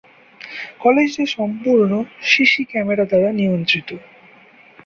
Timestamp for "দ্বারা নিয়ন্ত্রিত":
3.05-3.89